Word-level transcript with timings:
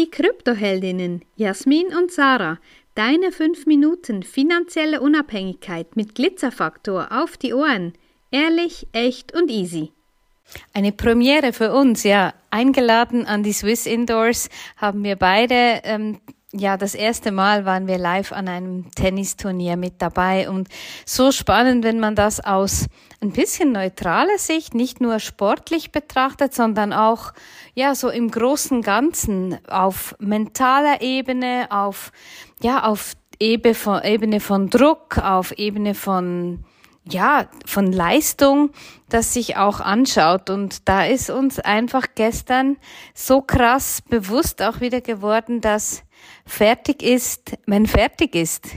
Die 0.00 0.10
Kryptoheldinnen 0.10 1.20
Jasmin 1.36 1.88
und 1.88 2.10
Sarah, 2.10 2.58
deine 2.94 3.32
5 3.32 3.66
Minuten 3.66 4.22
finanzielle 4.22 5.02
Unabhängigkeit 5.02 5.94
mit 5.94 6.14
Glitzerfaktor 6.14 7.08
auf 7.10 7.36
die 7.36 7.52
Ohren. 7.52 7.92
Ehrlich, 8.30 8.86
echt 8.92 9.34
und 9.34 9.50
easy. 9.50 9.92
Eine 10.72 10.92
Premiere 10.92 11.52
für 11.52 11.74
uns, 11.74 12.02
ja. 12.02 12.32
Eingeladen 12.48 13.26
an 13.26 13.42
die 13.42 13.52
Swiss 13.52 13.84
Indoors 13.84 14.48
haben 14.78 15.04
wir 15.04 15.16
beide 15.16 15.82
ähm, 15.84 16.18
ja, 16.52 16.76
das 16.76 16.94
erste 16.94 17.30
Mal 17.30 17.64
waren 17.64 17.86
wir 17.86 17.98
live 17.98 18.32
an 18.32 18.48
einem 18.48 18.90
Tennisturnier 18.92 19.76
mit 19.76 20.02
dabei 20.02 20.48
und 20.48 20.68
so 21.06 21.30
spannend, 21.30 21.84
wenn 21.84 22.00
man 22.00 22.16
das 22.16 22.40
aus 22.40 22.86
ein 23.20 23.30
bisschen 23.30 23.72
neutraler 23.72 24.38
Sicht, 24.38 24.74
nicht 24.74 25.00
nur 25.00 25.20
sportlich 25.20 25.92
betrachtet, 25.92 26.52
sondern 26.52 26.92
auch, 26.92 27.32
ja, 27.74 27.94
so 27.94 28.08
im 28.08 28.30
großen 28.30 28.82
Ganzen 28.82 29.58
auf 29.68 30.16
mentaler 30.18 31.02
Ebene, 31.02 31.68
auf, 31.70 32.10
ja, 32.60 32.82
auf 32.82 33.14
Ebene 33.38 33.74
von, 33.74 34.02
Ebene 34.02 34.40
von 34.40 34.70
Druck, 34.70 35.18
auf 35.18 35.52
Ebene 35.52 35.94
von, 35.94 36.64
ja, 37.04 37.46
von 37.64 37.92
Leistung, 37.92 38.70
das 39.08 39.34
sich 39.34 39.56
auch 39.56 39.80
anschaut. 39.80 40.50
Und 40.50 40.88
da 40.88 41.04
ist 41.04 41.30
uns 41.30 41.60
einfach 41.60 42.06
gestern 42.16 42.76
so 43.14 43.40
krass 43.40 44.02
bewusst 44.02 44.62
auch 44.62 44.80
wieder 44.80 45.00
geworden, 45.00 45.60
dass 45.60 46.02
fertig 46.50 47.02
ist, 47.02 47.56
wenn 47.66 47.86
fertig 47.86 48.34
ist. 48.34 48.68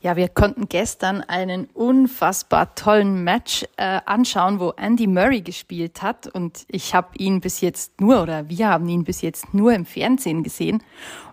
Ja, 0.00 0.14
wir 0.14 0.28
konnten 0.28 0.68
gestern 0.68 1.20
einen 1.22 1.66
unfassbar 1.66 2.74
tollen 2.74 3.24
Match 3.24 3.64
äh, 3.76 4.00
anschauen, 4.06 4.60
wo 4.60 4.70
Andy 4.76 5.06
Murray 5.06 5.40
gespielt 5.40 6.00
hat. 6.00 6.28
Und 6.28 6.64
ich 6.68 6.94
habe 6.94 7.08
ihn 7.18 7.40
bis 7.40 7.60
jetzt 7.60 8.00
nur, 8.00 8.22
oder 8.22 8.48
wir 8.48 8.68
haben 8.68 8.88
ihn 8.88 9.04
bis 9.04 9.20
jetzt 9.20 9.52
nur 9.52 9.72
im 9.72 9.84
Fernsehen 9.84 10.44
gesehen. 10.44 10.82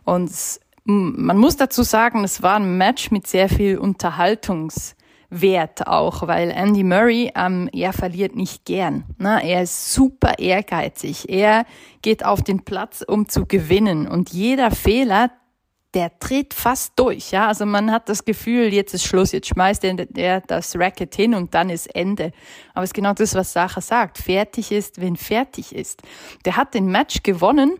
Und 0.06 0.32
man 0.86 1.38
muss 1.38 1.56
dazu 1.56 1.84
sagen, 1.84 2.24
es 2.24 2.42
war 2.42 2.56
ein 2.56 2.78
Match 2.78 3.12
mit 3.12 3.28
sehr 3.28 3.48
viel 3.48 3.78
Unterhaltungs- 3.78 4.96
Wert 5.42 5.88
auch, 5.88 6.28
weil 6.28 6.52
Andy 6.52 6.84
Murray, 6.84 7.32
ähm, 7.36 7.70
er 7.74 7.94
verliert 7.94 8.36
nicht 8.36 8.66
gern. 8.66 9.04
Ne? 9.18 9.42
Er 9.44 9.64
ist 9.64 9.94
super 9.94 10.38
ehrgeizig. 10.38 11.30
Er 11.30 11.66
geht 12.02 12.24
auf 12.24 12.42
den 12.42 12.64
Platz, 12.64 13.04
um 13.06 13.28
zu 13.28 13.46
gewinnen. 13.46 14.08
Und 14.08 14.32
jeder 14.32 14.72
Fehler, 14.72 15.32
der 15.94 16.12
dreht 16.20 16.54
fast 16.54 16.94
durch. 16.96 17.32
Ja, 17.32 17.48
also 17.48 17.66
man 17.66 17.92
hat 17.92 18.10
das 18.10 18.26
Gefühl, 18.26 18.74
jetzt 18.74 18.94
ist 18.94 19.06
Schluss, 19.06 19.32
jetzt 19.32 19.48
schmeißt 19.48 19.84
er, 19.84 20.42
das 20.42 20.76
Racket 20.76 21.16
hin 21.16 21.34
und 21.36 21.54
dann 21.54 21.70
ist 21.70 21.94
Ende. 21.96 22.32
Aber 22.74 22.84
es 22.84 22.90
ist 22.90 22.94
genau 22.94 23.14
das, 23.14 23.36
was 23.36 23.54
Sacha 23.54 23.82
sagt. 23.82 24.18
Fertig 24.18 24.72
ist, 24.72 25.00
wenn 25.00 25.16
fertig 25.16 25.76
ist. 25.76 26.02
Der 26.46 26.58
hat 26.58 26.74
den 26.74 26.88
Match 26.88 27.22
gewonnen 27.24 27.78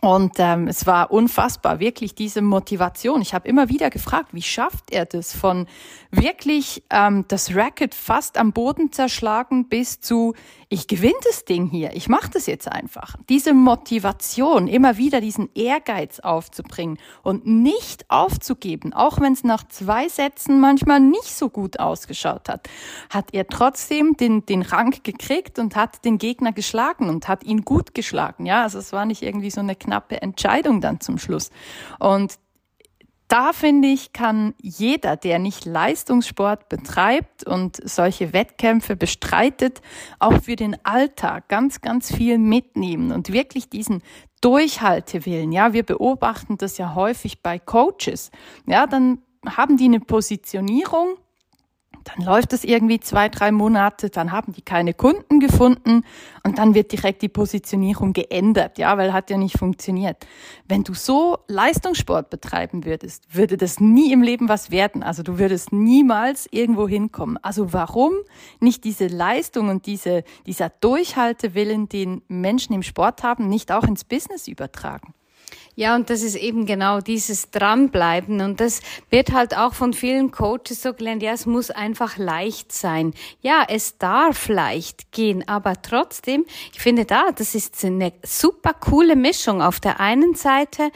und 0.00 0.34
ähm, 0.38 0.68
es 0.68 0.86
war 0.86 1.10
unfassbar, 1.10 1.80
wirklich 1.80 2.14
diese 2.14 2.40
Motivation. 2.40 3.20
Ich 3.20 3.34
habe 3.34 3.48
immer 3.48 3.68
wieder 3.68 3.90
gefragt, 3.90 4.28
wie 4.32 4.42
schafft 4.42 4.92
er 4.92 5.06
das 5.06 5.34
von 5.34 5.66
wirklich 6.10 6.84
ähm, 6.90 7.24
das 7.28 7.54
Racket 7.54 7.94
fast 7.94 8.38
am 8.38 8.52
Boden 8.52 8.92
zerschlagen 8.92 9.68
bis 9.68 10.00
zu, 10.00 10.34
ich 10.68 10.86
gewinne 10.86 11.18
das 11.24 11.44
Ding 11.44 11.66
hier, 11.66 11.94
ich 11.94 12.08
mache 12.08 12.30
das 12.30 12.46
jetzt 12.46 12.70
einfach. 12.70 13.16
Diese 13.28 13.54
Motivation, 13.54 14.68
immer 14.68 14.98
wieder 14.98 15.20
diesen 15.20 15.48
Ehrgeiz 15.54 16.20
aufzubringen 16.20 16.98
und 17.22 17.46
nicht 17.46 18.08
aufzugeben, 18.08 18.92
auch 18.92 19.20
wenn 19.20 19.32
es 19.32 19.42
nach 19.42 19.66
zwei 19.66 20.08
Sätzen 20.08 20.60
manchmal 20.60 21.00
nicht 21.00 21.34
so 21.34 21.48
gut 21.48 21.80
ausgeschaut 21.80 22.48
hat, 22.48 22.68
hat 23.10 23.30
er 23.32 23.48
trotzdem 23.48 24.16
den, 24.16 24.46
den 24.46 24.62
Rang 24.62 24.94
gekriegt 25.02 25.58
und 25.58 25.74
hat 25.74 26.04
den 26.04 26.18
Gegner 26.18 26.52
geschlagen 26.52 27.08
und 27.08 27.26
hat 27.26 27.42
ihn 27.42 27.64
gut 27.64 27.94
geschlagen. 27.94 28.46
Ja, 28.46 28.62
also 28.62 28.78
es 28.78 28.92
war 28.92 29.06
nicht 29.06 29.22
irgendwie 29.22 29.50
so 29.50 29.60
eine 29.60 29.74
knappe 29.88 30.20
Entscheidung 30.22 30.80
dann 30.80 31.00
zum 31.00 31.18
Schluss. 31.18 31.50
Und 31.98 32.38
da 33.28 33.52
finde 33.52 33.88
ich, 33.88 34.14
kann 34.14 34.54
jeder, 34.60 35.16
der 35.16 35.38
nicht 35.38 35.66
Leistungssport 35.66 36.70
betreibt 36.70 37.44
und 37.44 37.76
solche 37.84 38.32
Wettkämpfe 38.32 38.96
bestreitet, 38.96 39.82
auch 40.18 40.42
für 40.42 40.56
den 40.56 40.76
Alltag 40.84 41.48
ganz, 41.48 41.82
ganz 41.82 42.14
viel 42.14 42.38
mitnehmen 42.38 43.12
und 43.12 43.30
wirklich 43.30 43.68
diesen 43.68 44.02
Durchhaltewillen. 44.40 45.52
Ja, 45.52 45.74
wir 45.74 45.82
beobachten 45.82 46.56
das 46.56 46.78
ja 46.78 46.94
häufig 46.94 47.42
bei 47.42 47.58
Coaches. 47.58 48.30
Ja, 48.66 48.86
dann 48.86 49.20
haben 49.44 49.76
die 49.76 49.86
eine 49.86 50.00
Positionierung, 50.00 51.16
dann 52.14 52.24
läuft 52.24 52.52
es 52.52 52.64
irgendwie 52.64 53.00
zwei, 53.00 53.28
drei 53.28 53.52
Monate, 53.52 54.10
dann 54.10 54.32
haben 54.32 54.52
die 54.52 54.62
keine 54.62 54.94
Kunden 54.94 55.40
gefunden 55.40 56.04
und 56.44 56.58
dann 56.58 56.74
wird 56.74 56.92
direkt 56.92 57.22
die 57.22 57.28
Positionierung 57.28 58.12
geändert, 58.12 58.78
ja, 58.78 58.96
weil 58.96 59.12
hat 59.12 59.30
ja 59.30 59.36
nicht 59.36 59.58
funktioniert. 59.58 60.16
Wenn 60.66 60.84
du 60.84 60.94
so 60.94 61.38
Leistungssport 61.48 62.30
betreiben 62.30 62.84
würdest, 62.84 63.24
würde 63.34 63.56
das 63.56 63.80
nie 63.80 64.12
im 64.12 64.22
Leben 64.22 64.48
was 64.48 64.70
werden. 64.70 65.02
Also 65.02 65.22
du 65.22 65.38
würdest 65.38 65.72
niemals 65.72 66.48
irgendwo 66.50 66.88
hinkommen. 66.88 67.38
Also 67.42 67.72
warum 67.72 68.12
nicht 68.60 68.84
diese 68.84 69.06
Leistung 69.06 69.68
und 69.68 69.86
diese, 69.86 70.24
dieser 70.46 70.70
Durchhaltewillen, 70.70 71.88
den 71.88 72.22
Menschen 72.28 72.74
im 72.74 72.82
Sport 72.82 73.22
haben, 73.22 73.48
nicht 73.48 73.70
auch 73.70 73.84
ins 73.84 74.04
Business 74.04 74.48
übertragen? 74.48 75.14
Ja, 75.78 75.94
und 75.94 76.10
das 76.10 76.22
ist 76.22 76.34
eben 76.34 76.66
genau 76.66 77.00
dieses 77.00 77.52
Dranbleiben. 77.52 78.40
Und 78.40 78.58
das 78.58 78.80
wird 79.10 79.30
halt 79.30 79.56
auch 79.56 79.74
von 79.74 79.92
vielen 79.92 80.32
Coaches 80.32 80.82
so 80.82 80.92
gelernt, 80.92 81.22
ja, 81.22 81.30
es 81.30 81.46
muss 81.46 81.70
einfach 81.70 82.18
leicht 82.18 82.72
sein. 82.72 83.14
Ja, 83.42 83.64
es 83.68 83.96
darf 83.96 84.48
leicht 84.48 85.12
gehen, 85.12 85.46
aber 85.46 85.80
trotzdem, 85.80 86.46
ich 86.72 86.80
finde 86.80 87.04
da, 87.04 87.30
das 87.30 87.54
ist 87.54 87.84
eine 87.84 88.12
super 88.24 88.72
coole 88.74 89.14
Mischung. 89.14 89.62
Auf 89.62 89.78
der 89.78 90.00
einen 90.00 90.34
Seite 90.34 90.90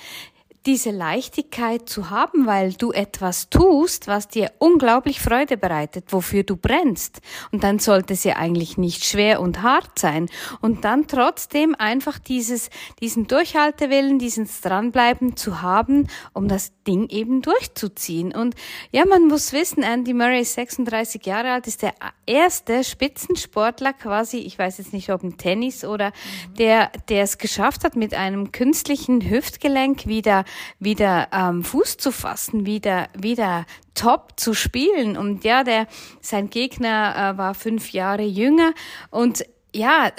diese 0.66 0.90
Leichtigkeit 0.90 1.88
zu 1.88 2.10
haben, 2.10 2.46
weil 2.46 2.72
du 2.74 2.92
etwas 2.92 3.50
tust, 3.50 4.06
was 4.06 4.28
dir 4.28 4.52
unglaublich 4.58 5.20
Freude 5.20 5.56
bereitet, 5.56 6.06
wofür 6.08 6.44
du 6.44 6.56
brennst. 6.56 7.20
Und 7.50 7.64
dann 7.64 7.78
sollte 7.78 8.12
es 8.12 8.22
ja 8.24 8.36
eigentlich 8.36 8.78
nicht 8.78 9.04
schwer 9.04 9.40
und 9.40 9.62
hart 9.62 9.98
sein. 9.98 10.28
Und 10.60 10.84
dann 10.84 11.08
trotzdem 11.08 11.74
einfach 11.76 12.18
dieses, 12.18 12.70
diesen 13.00 13.26
Durchhaltewillen, 13.26 14.18
diesen 14.18 14.48
Dranbleiben 14.62 15.36
zu 15.36 15.62
haben, 15.62 16.06
um 16.32 16.46
das 16.46 16.72
Ding 16.86 17.08
eben 17.08 17.42
durchzuziehen. 17.42 18.32
Und 18.32 18.54
ja, 18.92 19.04
man 19.04 19.26
muss 19.26 19.52
wissen, 19.52 19.82
Andy 19.82 20.14
Murray 20.14 20.42
ist 20.42 20.54
36 20.54 21.26
Jahre 21.26 21.52
alt, 21.52 21.66
ist 21.66 21.82
der 21.82 21.94
erste 22.26 22.84
Spitzensportler 22.84 23.92
quasi, 23.92 24.38
ich 24.38 24.58
weiß 24.58 24.78
jetzt 24.78 24.92
nicht, 24.92 25.10
ob 25.10 25.24
im 25.24 25.36
Tennis 25.36 25.84
oder 25.84 26.08
mhm. 26.08 26.54
der, 26.54 26.90
der 27.08 27.24
es 27.24 27.38
geschafft 27.38 27.84
hat, 27.84 27.96
mit 27.96 28.14
einem 28.14 28.52
künstlichen 28.52 29.28
Hüftgelenk 29.28 30.06
wieder 30.06 30.44
wieder 30.78 31.28
ähm, 31.32 31.64
Fuß 31.64 31.96
zu 31.96 32.12
fassen, 32.12 32.66
wieder 32.66 33.08
wieder 33.16 33.66
top 33.94 34.34
zu 34.36 34.54
spielen. 34.54 35.16
Und 35.16 35.44
ja, 35.44 35.64
der 35.64 35.86
sein 36.20 36.50
Gegner 36.50 37.34
äh, 37.34 37.38
war 37.38 37.54
fünf 37.54 37.92
Jahre 37.92 38.24
jünger 38.24 38.72
und 39.10 39.44
ja, 39.74 40.10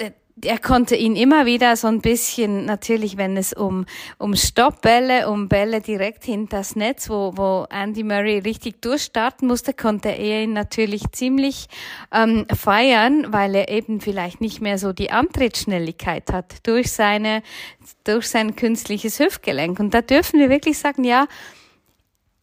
er 0.42 0.58
konnte 0.58 0.96
ihn 0.96 1.14
immer 1.14 1.46
wieder 1.46 1.76
so 1.76 1.86
ein 1.86 2.00
bisschen, 2.00 2.64
natürlich, 2.64 3.16
wenn 3.16 3.36
es 3.36 3.52
um, 3.52 3.86
um 4.18 4.34
Stoppbälle, 4.34 5.30
um 5.30 5.48
Bälle 5.48 5.80
direkt 5.80 6.24
hinters 6.24 6.74
Netz, 6.74 7.08
wo, 7.08 7.32
wo 7.36 7.66
Andy 7.70 8.02
Murray 8.02 8.38
richtig 8.38 8.82
durchstarten 8.82 9.46
musste, 9.46 9.72
konnte 9.72 10.08
er 10.08 10.42
ihn 10.42 10.52
natürlich 10.52 11.04
ziemlich 11.12 11.66
ähm, 12.12 12.46
feiern, 12.52 13.32
weil 13.32 13.54
er 13.54 13.68
eben 13.68 14.00
vielleicht 14.00 14.40
nicht 14.40 14.60
mehr 14.60 14.78
so 14.78 14.92
die 14.92 15.12
Antrittsschnelligkeit 15.12 16.32
hat 16.32 16.66
durch 16.66 16.90
seine, 16.90 17.42
durch 18.02 18.28
sein 18.28 18.56
künstliches 18.56 19.20
Hüftgelenk. 19.20 19.78
Und 19.78 19.94
da 19.94 20.02
dürfen 20.02 20.40
wir 20.40 20.50
wirklich 20.50 20.78
sagen, 20.78 21.04
ja, 21.04 21.28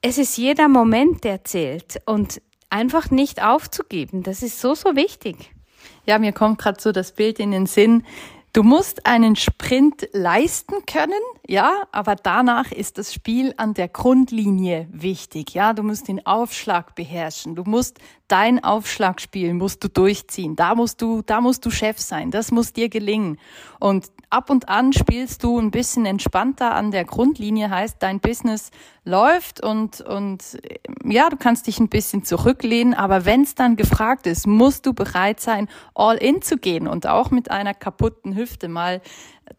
es 0.01 0.17
ist 0.17 0.37
jeder 0.37 0.69
Moment, 0.69 1.25
der 1.25 1.43
zählt 1.43 2.01
und 2.05 2.41
einfach 2.69 3.11
nicht 3.11 3.43
aufzugeben. 3.43 4.23
Das 4.23 4.41
ist 4.43 4.61
so, 4.61 4.75
so 4.75 4.95
wichtig. 4.95 5.51
Ja, 6.05 6.19
mir 6.19 6.31
kommt 6.33 6.59
gerade 6.59 6.81
so 6.81 6.91
das 6.91 7.11
Bild 7.11 7.39
in 7.39 7.51
den 7.51 7.65
Sinn. 7.65 8.03
Du 8.53 8.63
musst 8.63 9.05
einen 9.05 9.37
Sprint 9.37 10.09
leisten 10.11 10.85
können, 10.85 11.21
ja, 11.47 11.83
aber 11.93 12.17
danach 12.17 12.73
ist 12.73 12.97
das 12.97 13.13
Spiel 13.13 13.53
an 13.55 13.73
der 13.73 13.87
Grundlinie 13.87 14.89
wichtig, 14.91 15.53
ja. 15.53 15.71
Du 15.71 15.83
musst 15.83 16.09
den 16.09 16.25
Aufschlag 16.25 16.93
beherrschen. 16.93 17.55
Du 17.55 17.63
musst 17.63 17.99
dein 18.27 18.61
Aufschlagspiel 18.61 19.53
musst 19.53 19.83
du 19.85 19.87
durchziehen. 19.87 20.57
Da 20.57 20.75
musst 20.75 21.01
du, 21.01 21.21
da 21.21 21.39
musst 21.39 21.65
du 21.65 21.71
Chef 21.71 21.97
sein. 21.99 22.29
Das 22.29 22.51
muss 22.51 22.73
dir 22.73 22.89
gelingen. 22.89 23.37
Und 23.79 24.07
ab 24.31 24.49
und 24.49 24.69
an 24.69 24.93
spielst 24.93 25.43
du 25.43 25.59
ein 25.59 25.71
bisschen 25.71 26.05
entspannter 26.05 26.73
an 26.73 26.91
der 26.91 27.05
Grundlinie, 27.05 27.69
heißt 27.69 27.97
dein 27.99 28.19
Business 28.19 28.71
läuft 29.03 29.63
und, 29.63 30.01
und 30.01 30.59
ja, 31.03 31.29
du 31.29 31.37
kannst 31.37 31.67
dich 31.67 31.79
ein 31.79 31.89
bisschen 31.89 32.23
zurücklehnen, 32.23 32.93
aber 32.93 33.25
wenn 33.25 33.41
es 33.41 33.55
dann 33.55 33.75
gefragt 33.75 34.27
ist, 34.27 34.47
musst 34.47 34.85
du 34.85 34.93
bereit 34.93 35.39
sein, 35.39 35.67
all 35.95 36.17
in 36.17 36.41
zu 36.41 36.57
gehen 36.57 36.87
und 36.87 37.07
auch 37.07 37.31
mit 37.31 37.51
einer 37.51 37.73
kaputten 37.73 38.35
Hüfte 38.35 38.67
mal 38.67 39.01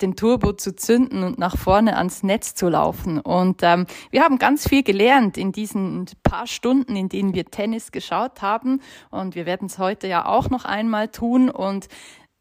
den 0.01 0.17
Turbo 0.17 0.53
zu 0.53 0.75
zünden 0.75 1.23
und 1.23 1.39
nach 1.39 1.57
vorne 1.57 1.97
ans 1.97 2.23
Netz 2.23 2.55
zu 2.55 2.69
laufen. 2.69 3.21
Und 3.21 3.63
ähm, 3.63 3.87
wir 4.11 4.23
haben 4.23 4.39
ganz 4.39 4.67
viel 4.67 4.83
gelernt 4.83 5.37
in 5.37 5.53
diesen 5.53 6.07
paar 6.23 6.47
Stunden, 6.47 6.97
in 6.97 7.09
denen 7.09 7.35
wir 7.35 7.45
Tennis 7.47 7.93
geschaut 7.93 8.41
haben. 8.43 8.81
Und 9.11 9.35
wir 9.35 9.45
werden 9.45 9.67
es 9.67 9.79
heute 9.79 10.07
ja 10.07 10.25
auch 10.25 10.49
noch 10.49 10.65
einmal 10.65 11.09
tun. 11.09 11.51
Und 11.51 11.89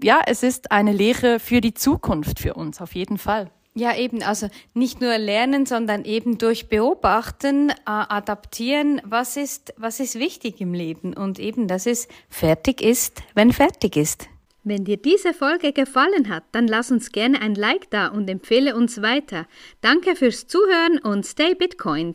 ja, 0.03 0.21
es 0.25 0.43
ist 0.43 0.71
eine 0.71 0.91
Lehre 0.91 1.39
für 1.39 1.61
die 1.61 1.73
Zukunft 1.73 2.39
für 2.39 2.53
uns, 2.53 2.81
auf 2.81 2.95
jeden 2.95 3.17
Fall. 3.17 3.49
Ja, 3.73 3.95
eben, 3.95 4.21
also 4.21 4.49
nicht 4.73 4.99
nur 4.99 5.17
lernen, 5.17 5.65
sondern 5.65 6.03
eben 6.03 6.37
durch 6.37 6.67
Beobachten 6.67 7.69
äh, 7.69 7.73
adaptieren, 7.85 9.01
was 9.05 9.37
ist, 9.37 9.73
was 9.77 10.01
ist 10.01 10.19
wichtig 10.19 10.59
im 10.59 10.73
Leben 10.73 11.13
und 11.13 11.39
eben, 11.39 11.69
dass 11.69 11.85
es 11.85 12.09
fertig 12.29 12.81
ist, 12.81 13.23
wenn 13.33 13.53
fertig 13.53 13.95
ist. 13.95 14.27
Wenn 14.63 14.83
dir 14.83 14.97
diese 14.97 15.33
Folge 15.33 15.71
gefallen 15.71 16.29
hat, 16.29 16.43
dann 16.51 16.67
lass 16.67 16.91
uns 16.91 17.11
gerne 17.11 17.41
ein 17.41 17.55
Like 17.55 17.89
da 17.89 18.07
und 18.07 18.29
empfehle 18.29 18.75
uns 18.75 19.01
weiter. 19.01 19.47
Danke 19.79 20.15
fürs 20.15 20.45
Zuhören 20.45 20.99
und 20.99 21.25
stay 21.25 21.55
Bitcoin. 21.55 22.09